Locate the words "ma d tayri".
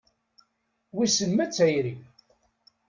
1.33-1.95